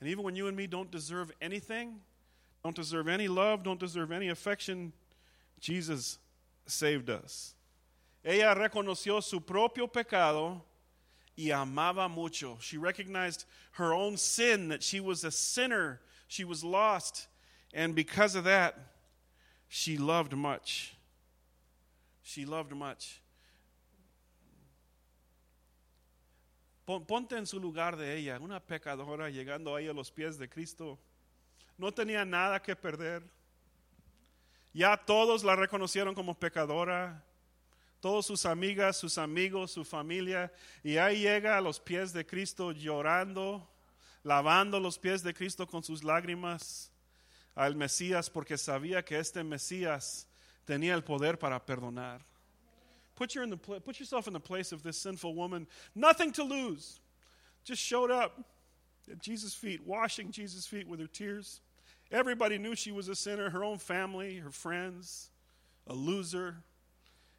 [0.00, 2.00] And even when you and me don't deserve anything,
[2.64, 4.92] don't deserve any love, don't deserve any affection,
[5.60, 6.18] Jesus
[6.66, 7.54] saved us.
[8.24, 10.60] Ella reconoció su propio pecado
[11.36, 12.58] y amaba mucho.
[12.60, 17.28] She recognized her own sin, that she was a sinner, she was lost,
[17.72, 18.74] and because of that,
[19.68, 20.96] she loved much.
[22.24, 23.20] She loved much.
[26.88, 30.98] Ponte en su lugar de ella, una pecadora llegando ahí a los pies de Cristo.
[31.76, 33.22] No tenía nada que perder.
[34.72, 37.22] Ya todos la reconocieron como pecadora.
[38.00, 40.50] Todos sus amigas, sus amigos, su familia.
[40.82, 43.68] Y ahí llega a los pies de Cristo llorando,
[44.22, 46.90] lavando los pies de Cristo con sus lágrimas
[47.54, 50.26] al Mesías porque sabía que este Mesías
[50.64, 52.24] tenía el poder para perdonar.
[53.18, 55.66] Put, in the, put yourself in the place of this sinful woman.
[55.92, 57.00] Nothing to lose.
[57.64, 58.44] Just showed up
[59.10, 61.60] at Jesus' feet, washing Jesus' feet with her tears.
[62.12, 65.30] Everybody knew she was a sinner, her own family, her friends,
[65.88, 66.58] a loser.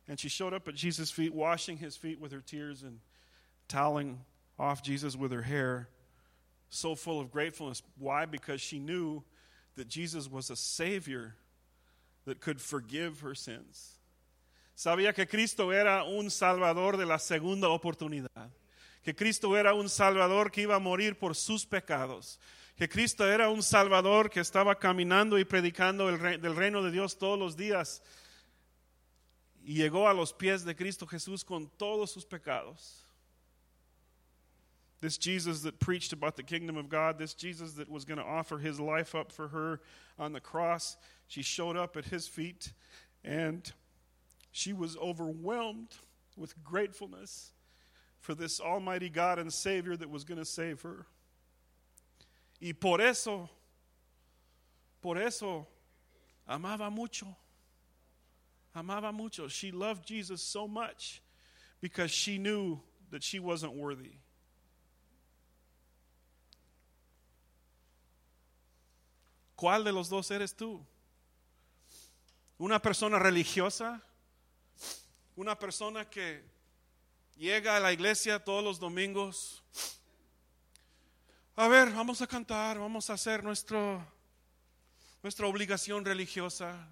[0.10, 3.00] And she showed up at Jesus' feet, washing his feet with her tears and
[3.70, 4.20] toweling
[4.60, 5.88] off Jesus with her hair,
[6.70, 7.82] so full of gratefulness.
[7.98, 8.26] Why?
[8.26, 9.24] Because she knew
[9.78, 11.36] that Jesus was a Savior
[12.26, 13.99] that could forgive her sins.
[14.80, 18.50] Sabía que Cristo era un Salvador de la segunda oportunidad.
[19.04, 22.40] Que Cristo era un Salvador que iba a morir por sus pecados.
[22.78, 27.18] Que Cristo era un Salvador que estaba caminando y predicando el del reino de Dios
[27.18, 28.02] todos los días.
[29.66, 33.06] Y llegó a los pies de Cristo Jesús con todos sus pecados.
[35.02, 38.26] This Jesus that preached about the kingdom of God, this Jesus that was going to
[38.26, 39.82] offer his life up for her
[40.18, 40.96] on the cross,
[41.28, 42.72] she showed up at his feet
[43.26, 43.74] and
[44.52, 45.96] she was overwhelmed
[46.36, 47.52] with gratefulness
[48.20, 51.06] for this Almighty God and Savior that was going to save her.
[52.62, 53.50] Y por eso,
[55.02, 55.68] por eso,
[56.48, 57.28] amaba mucho.
[58.76, 59.48] Amaba mucho.
[59.48, 61.22] She loved Jesus so much
[61.82, 62.80] because she knew
[63.12, 64.18] that she wasn't worthy.
[69.58, 70.80] ¿Cuál de los dos eres tú?
[72.62, 74.02] ¿Una persona religiosa
[75.40, 76.44] una persona que
[77.38, 79.64] llega a la iglesia todos los domingos.
[81.56, 84.06] A ver, vamos a cantar, vamos a hacer nuestro,
[85.24, 86.86] nuestra obligación religiosa.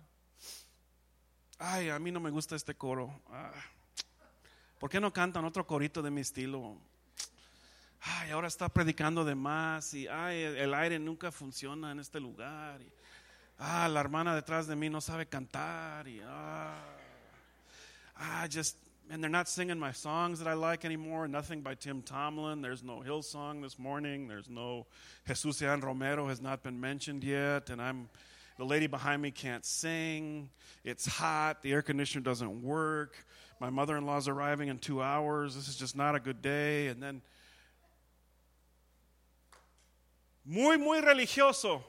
[1.59, 3.21] Ay, a mí no me gusta este coro.
[3.29, 3.51] Ah,
[4.79, 6.77] ¿Por qué no cantan otro corito de mi estilo?
[7.99, 12.81] Ay, ahora está predicando de más y ay, el aire nunca funciona en este lugar.
[12.81, 12.89] Y,
[13.57, 16.97] ah, la hermana detrás de mí no sabe cantar y ah
[18.19, 18.75] ah, just,
[19.09, 21.27] and they're not singing my songs that I like anymore.
[21.27, 22.61] Nothing by Tim Tomlin.
[22.61, 24.27] There's no Hillsong this morning.
[24.27, 24.85] There's no
[25.27, 27.69] Jesús Adrián Romero has not been mentioned yet.
[27.69, 28.09] And I'm,
[28.57, 30.49] the lady behind me can't sing.
[30.83, 31.63] It's hot.
[31.63, 33.15] The air conditioner doesn't work.
[33.59, 35.55] My mother in law's arriving in two hours.
[35.55, 36.87] This is just not a good day.
[36.87, 37.21] And then,
[40.45, 41.81] muy, muy religioso,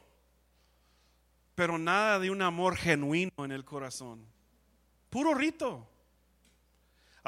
[1.54, 4.18] pero nada de un amor genuino en el corazón.
[5.10, 5.86] Puro rito.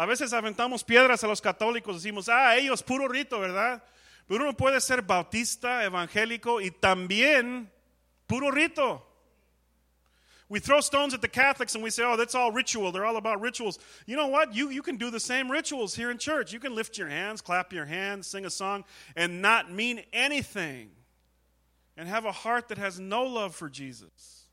[0.01, 3.83] A veces aventamos piedras a los católicos, decimos, ah, ellos puro rito, ¿verdad?
[4.27, 7.71] Pero uno puede ser bautista, evangélico y también
[8.27, 9.07] puro rito.
[10.49, 12.93] We throw stones at the Catholics and we say, oh, that's all ritual.
[12.93, 13.79] They're all about rituals.
[14.07, 14.55] You know what?
[14.55, 16.51] You, you can do the same rituals here in church.
[16.51, 18.85] You can lift your hands, clap your hands, sing a song,
[19.15, 20.93] and not mean anything.
[21.99, 24.47] And have a heart that has no love for Jesus.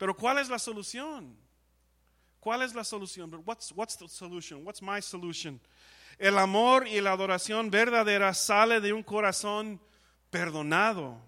[0.00, 1.36] Pero ¿cuál es la solución?
[2.46, 3.42] ¿Cuál es la solución?
[3.44, 4.64] What's, what's the solution?
[4.64, 5.60] What's my solution?
[6.16, 9.80] El amor y la adoración verdadera sale de un corazón
[10.30, 11.20] perdonado.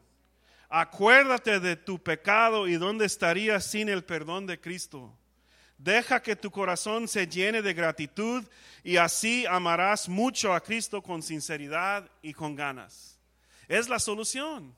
[0.68, 5.12] Acuérdate de tu pecado y dónde estarías sin el perdón de Cristo.
[5.76, 8.44] Deja que tu corazón se llene de gratitud
[8.84, 13.18] y así amarás mucho a Cristo con sinceridad y con ganas.
[13.66, 14.72] Es la solución.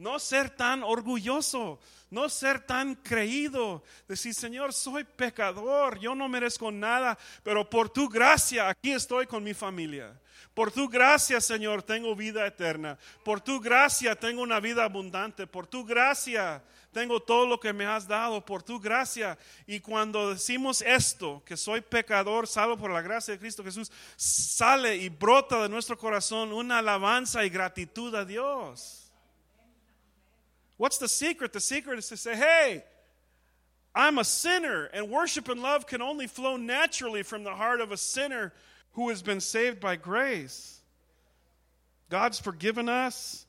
[0.00, 3.82] No ser tan orgulloso, no ser tan creído.
[4.08, 9.44] Decir, Señor, soy pecador, yo no merezco nada, pero por tu gracia aquí estoy con
[9.44, 10.18] mi familia.
[10.54, 12.98] Por tu gracia, Señor, tengo vida eterna.
[13.22, 15.46] Por tu gracia tengo una vida abundante.
[15.46, 18.42] Por tu gracia tengo todo lo que me has dado.
[18.42, 19.36] Por tu gracia.
[19.66, 24.96] Y cuando decimos esto, que soy pecador, salvo por la gracia de Cristo Jesús, sale
[24.96, 28.99] y brota de nuestro corazón una alabanza y gratitud a Dios.
[30.80, 31.52] What's the secret?
[31.52, 32.82] The secret is to say, hey,
[33.94, 37.92] I'm a sinner, and worship and love can only flow naturally from the heart of
[37.92, 38.54] a sinner
[38.92, 40.80] who has been saved by grace.
[42.08, 43.44] God's forgiven us.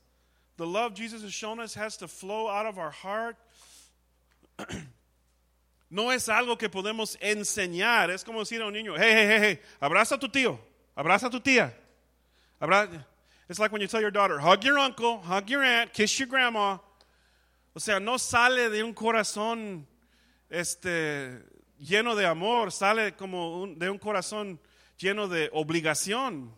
[0.58, 3.38] The love Jesus has shown us has to flow out of our heart.
[5.90, 8.10] no es algo que podemos enseñar.
[8.10, 10.60] Es como decir a un niño, hey, hey, hey, hey, abraza a tu tío,
[10.98, 11.72] abraza a tu tía.
[12.60, 12.90] Abra
[13.48, 16.28] it's like when you tell your daughter, hug your uncle, hug your aunt, kiss your
[16.28, 16.78] grandma.
[17.74, 19.88] O sea, no sale de un corazón
[20.50, 21.42] este,
[21.80, 24.60] lleno de amor, sale como un, de un corazón
[24.98, 26.52] lleno de obligación.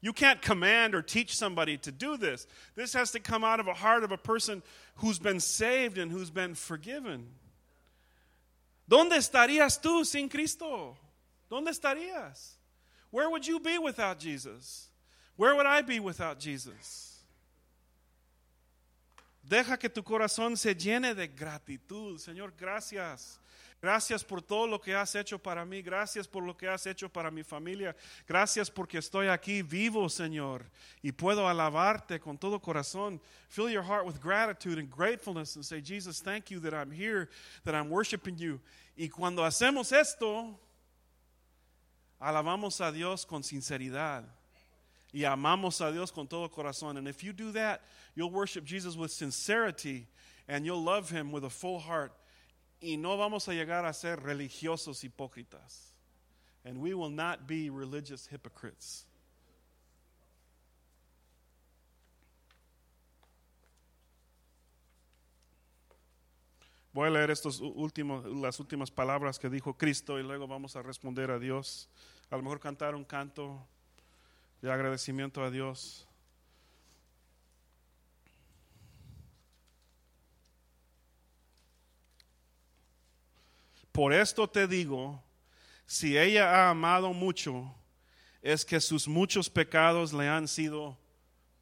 [0.00, 2.46] You can't command or teach somebody to do this.
[2.76, 4.62] This has to come out of a heart of a person
[4.96, 7.26] who's been saved and who's been forgiven.
[8.88, 10.96] ¿Dónde estarías tú sin Cristo?
[11.50, 12.52] ¿Dónde estarías?
[13.10, 14.88] Where would you be without Jesus?
[15.36, 17.07] Where would I be without Jesus?
[19.48, 22.18] Deja que tu corazón se llene de gratitud.
[22.18, 23.40] Señor, gracias
[23.80, 25.82] Gracias por todo lo que has hecho para mí.
[25.82, 27.94] Gracias por lo que has hecho para mi familia.
[28.26, 30.64] Gracias porque estoy aquí vivo, Señor,
[31.00, 33.20] y puedo alabarte con todo corazón.
[33.48, 37.28] Fill your heart with gratitude and gratefulness and say, Jesus, thank you that I'm here,
[37.64, 38.60] that I'm worshiping you.
[38.96, 40.58] Y cuando hacemos esto,
[42.18, 44.24] alabamos a Dios con sinceridad.
[45.12, 46.98] Y amamos a Dios con todo corazón.
[46.98, 47.82] And if you do that,
[48.14, 50.06] you'll worship Jesus with sincerity
[50.48, 52.12] and you'll love him with a full heart.
[52.80, 55.92] y no vamos a llegar a ser religiosos hipócritas.
[56.64, 59.04] And we will not be religious hypocrites.
[66.92, 70.82] Voy a leer estos últimos, las últimas palabras que dijo Cristo y luego vamos a
[70.82, 71.88] responder a Dios.
[72.30, 73.66] A lo mejor cantar un canto
[74.60, 76.06] de agradecimiento a Dios.
[83.92, 85.20] Por esto te digo,
[85.86, 87.74] si ella ha amado mucho,
[88.42, 90.96] es que sus muchos pecados le han sido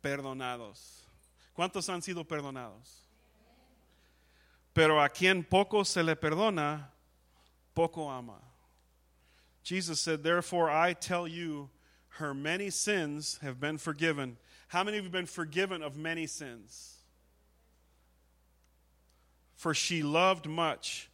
[0.03, 1.07] perdonados.
[1.55, 3.03] ¿Cuántos han sido perdonados?
[4.75, 6.93] Pero a quien poco se le perdona,
[7.73, 8.39] poco ama.
[9.63, 11.71] Jesus said, Therefore I tell you,
[12.19, 14.37] her many sins have been forgiven.
[14.69, 16.95] How many of you have been forgiven of many sins?
[19.55, 21.11] For she loved much.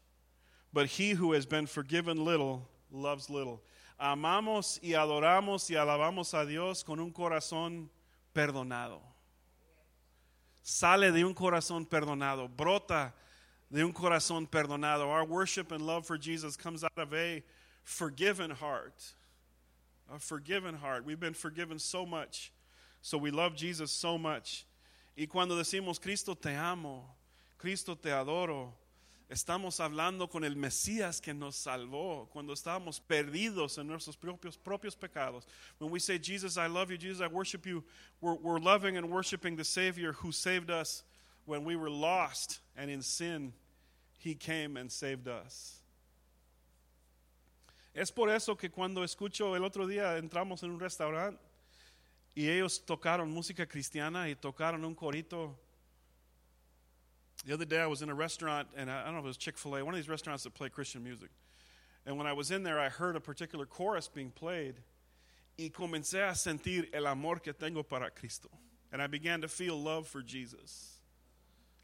[0.72, 3.62] But he who has been forgiven little loves little.
[4.00, 7.88] Amamos y adoramos y alabamos a Dios con un corazón
[8.34, 9.00] perdonado.
[10.62, 13.12] Sale de un corazón perdonado, brota
[13.70, 15.06] de un corazón perdonado.
[15.08, 17.42] Our worship and love for Jesus comes out of a
[17.82, 19.14] forgiven heart.
[20.14, 21.04] A forgiven heart.
[21.04, 22.52] We've been forgiven so much.
[23.00, 24.66] So we love Jesus so much.
[25.16, 27.04] Y cuando decimos, Cristo te amo,
[27.58, 28.72] Cristo te adoro,
[29.32, 34.94] Estamos hablando con el Mesías que nos salvó cuando estábamos perdidos en nuestros propios, propios
[34.94, 35.46] pecados.
[35.78, 37.82] When we say, Jesus, I love you, Jesus, I worship you,
[38.20, 41.02] we're, we're loving and worshiping the Savior who saved us
[41.46, 43.54] when we were lost and in sin.
[44.18, 45.81] He came and saved us.
[47.94, 51.40] Es por eso que cuando escucho el otro día entramos en un restaurante
[52.34, 55.58] y ellos tocaron música cristiana y tocaron un corito
[57.44, 59.28] The other day I was in a restaurant, and I, I don't know if it
[59.28, 61.30] was Chick-fil-A, one of these restaurants that play Christian music.
[62.06, 64.74] And when I was in there, I heard a particular chorus being played.
[65.58, 68.48] Y comencé a sentir el amor que tengo para Cristo.
[68.92, 70.98] And I began to feel love for Jesus.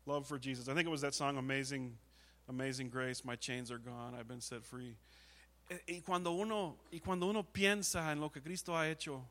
[0.07, 0.69] Love for Jesus.
[0.69, 1.97] I think it was that song, Amazing,
[2.49, 4.95] Amazing Grace, My Chains Are Gone, I've Been Set Free.
[5.87, 9.27] Y cuando uno, y cuando uno piensa en lo que Cristo ha hecho,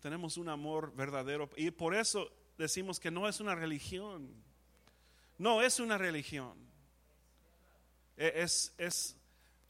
[0.00, 1.48] tenemos un amor verdadero.
[1.56, 4.28] Y por eso decimos que no es una religión.
[5.38, 6.54] No es una religión.
[8.16, 9.16] Es, es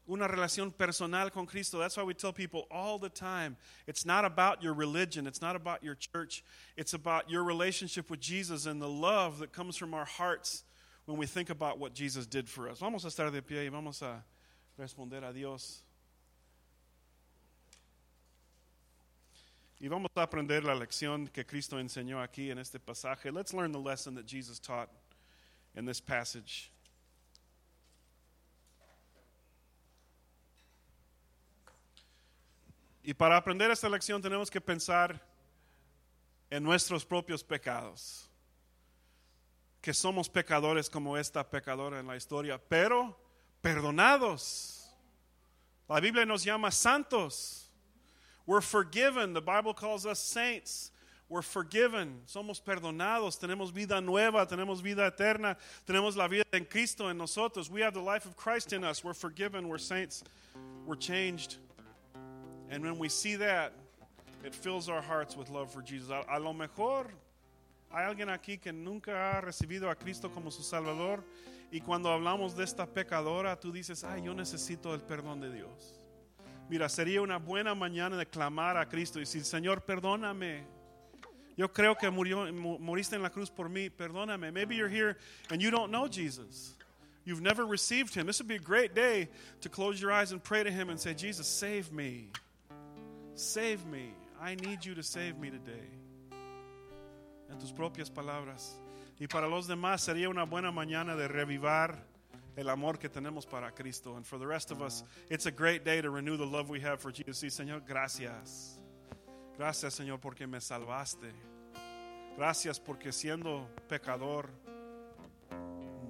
[0.05, 1.79] una relación personal con Cristo.
[1.79, 5.55] That's why we tell people all the time it's not about your religion, it's not
[5.55, 6.43] about your church,
[6.77, 10.63] it's about your relationship with Jesus and the love that comes from our hearts
[11.05, 12.79] when we think about what Jesus did for us.
[12.79, 14.23] Vamos a estar de pie y vamos a
[14.77, 15.83] responder a Dios.
[19.79, 23.31] Y vamos a aprender la lección que Cristo enseñó aquí en este pasaje.
[23.31, 24.89] Let's learn the lesson that Jesus taught
[25.75, 26.71] in this passage.
[33.03, 35.21] Y para aprender esta lección tenemos que pensar
[36.49, 38.29] en nuestros propios pecados.
[39.81, 43.15] Que somos pecadores como esta pecadora en la historia, pero
[43.61, 44.85] perdonados.
[45.89, 47.65] La Biblia nos llama santos.
[48.45, 49.33] We're forgiven.
[49.33, 50.91] The Bible calls us saints.
[51.29, 52.21] We're forgiven.
[52.25, 53.37] Somos perdonados.
[53.37, 54.45] Tenemos vida nueva.
[54.45, 55.57] Tenemos vida eterna.
[55.85, 57.69] Tenemos la vida en Cristo en nosotros.
[57.69, 59.03] We have the life of Christ in us.
[59.03, 59.67] We're forgiven.
[59.67, 60.23] We're saints.
[60.85, 61.57] We're changed.
[62.69, 63.73] And when we see that,
[64.43, 66.09] it fills our hearts with love for Jesus.
[66.09, 67.07] A, lo mejor
[67.91, 71.23] hay alguien aquí que nunca ha recibido a Cristo como su Salvador.
[71.71, 75.99] Y cuando hablamos de esta pecadora, tú dices, ay, yo necesito el perdón de Dios.
[76.69, 80.65] Mira, sería una buena mañana de clamar a Cristo y decir, Señor, perdóname.
[81.57, 84.51] Yo creo que murió, mu- moriste en la cruz por mí, perdóname.
[84.51, 85.17] Maybe you're here
[85.49, 86.75] and you don't know Jesus.
[87.25, 88.27] You've never received him.
[88.27, 89.27] This would be a great day
[89.61, 92.31] to close your eyes and pray to him and say, Jesus, save me.
[93.35, 94.13] Save me.
[94.39, 95.89] I need you to save me today.
[97.49, 98.77] En tus propias palabras.
[99.19, 102.05] Y para los demás sería una buena mañana de revivar
[102.55, 104.15] el amor que tenemos para Cristo.
[104.15, 106.79] And for the rest of us, it's a great day to renew the love we
[106.81, 107.39] have for Jesus.
[107.39, 108.79] Sí, Señor, gracias.
[109.57, 111.31] Gracias, Señor, porque me salvaste.
[112.37, 114.49] Gracias porque siendo pecador,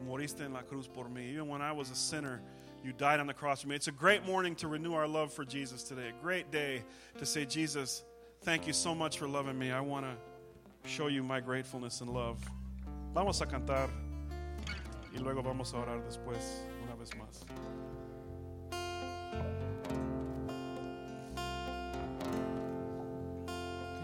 [0.05, 1.31] moriste en la cruz por mí.
[1.31, 2.41] Even when I was a sinner,
[2.83, 3.75] you died on the cross for me.
[3.75, 6.09] It's a great morning to renew our love for Jesus today.
[6.09, 6.83] A great day
[7.19, 8.03] to say, Jesus,
[8.41, 9.71] thank you so much for loving me.
[9.71, 12.39] I want to show you my gratefulness and love.
[13.13, 13.89] Vamos a cantar
[15.13, 17.45] y luego vamos a orar después una vez más.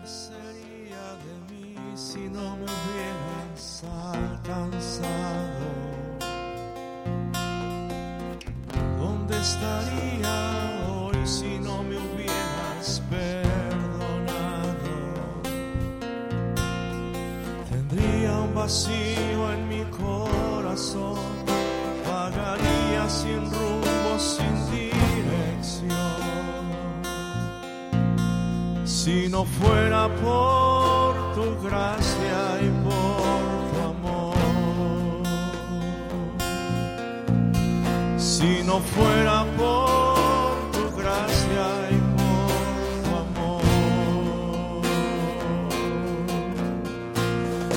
[0.01, 5.67] ¿Qué sería de mí si no me hubieras alcanzado?
[8.97, 11.82] ¿Dónde estaría hoy si no
[18.63, 21.19] vacío en mi corazón,
[22.07, 25.89] vagaría sin rumbo, sin dirección.
[28.85, 34.35] Si no fuera por tu gracia y por tu amor,
[38.17, 42.51] si no fuera por tu gracia y por
[43.03, 43.63] tu amor,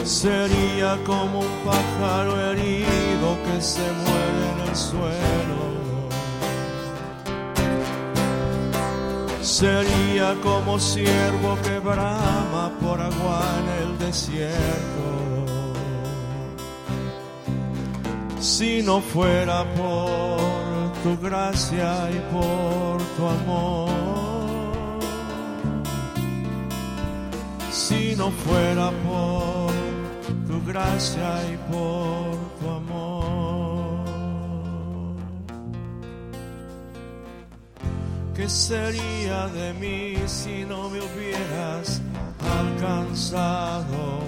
[0.05, 0.56] sería
[1.07, 5.67] como un pájaro herido que se muere en el suelo.
[9.41, 15.07] Sería como siervo que brama por agua en el desierto.
[18.39, 23.91] Si no fuera por tu gracia y por tu amor.
[27.71, 29.66] Si no fuera por
[30.67, 34.07] gracia y por tu amor.
[38.35, 42.03] ¿Qué sería de mí si no me hubieras
[42.59, 44.21] alcanzado?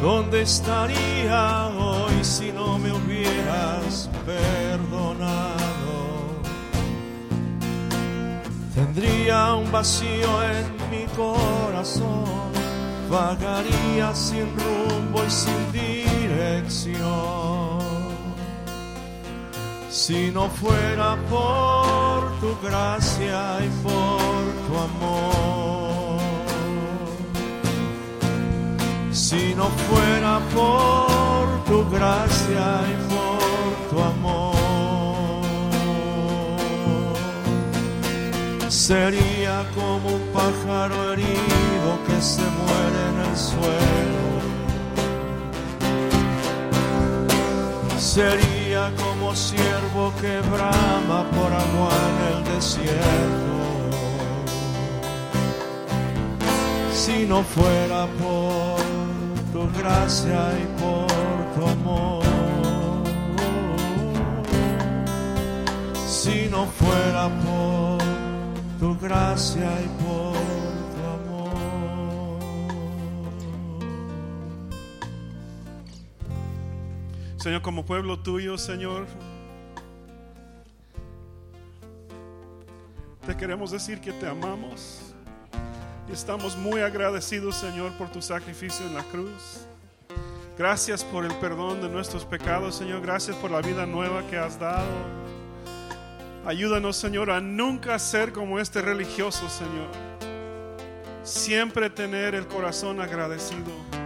[0.00, 5.62] ¿Dónde estaría hoy si no me hubieras perdonado?
[8.74, 12.52] Tendría un vacío en mi corazón,
[13.12, 17.02] vagaría sin rumbo y sin dirección.
[19.90, 26.20] Si no fuera por tu gracia y por tu amor,
[29.12, 34.54] si no fuera por tu gracia y por tu amor,
[38.70, 41.61] sería como un pájaro herido
[42.22, 44.22] se muere en el suelo.
[47.98, 53.56] Sería como siervo que brama por agua en el desierto.
[56.94, 58.80] Si no fuera por
[59.52, 61.08] tu gracia y por
[61.54, 62.22] tu amor.
[66.06, 67.98] Si no fuera por
[68.78, 70.31] tu gracia y por
[77.42, 79.08] Señor, como pueblo tuyo, Señor,
[83.26, 85.14] Te queremos decir que te amamos.
[86.08, 89.64] Y estamos muy agradecidos, Señor, por tu sacrificio en la cruz.
[90.56, 93.00] Gracias por el perdón de nuestros pecados, Señor.
[93.00, 94.86] Gracias por la vida nueva que has dado.
[96.44, 99.88] Ayúdanos, Señor, a nunca ser como este religioso, Señor.
[101.24, 104.01] Siempre tener el corazón agradecido.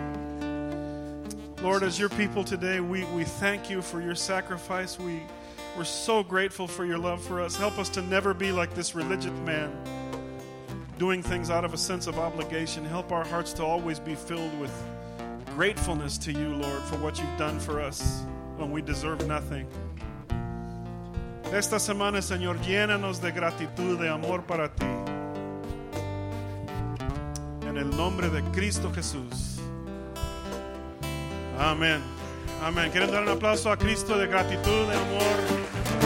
[1.67, 5.01] Lord, as your people today, we, we thank you for your sacrifice.
[5.01, 5.21] We,
[5.77, 7.57] we're so grateful for your love for us.
[7.57, 9.77] Help us to never be like this religious man,
[10.97, 12.85] doing things out of a sense of obligation.
[12.85, 14.71] Help our hearts to always be filled with
[15.57, 18.23] gratefulness to you, Lord, for what you've done for us
[18.57, 19.67] when we deserve nothing.
[21.51, 24.87] Esta semana, Señor, llénanos de gratitud, de amor para ti.
[27.67, 29.56] En el nombre de Cristo Jesús.
[31.59, 32.03] Amén.
[32.63, 32.91] Amén.
[32.91, 36.06] ¿Quieren dar un aplauso a Cristo de gratitud, de amor?